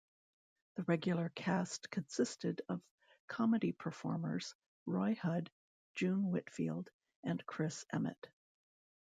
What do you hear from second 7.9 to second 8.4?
Emmett.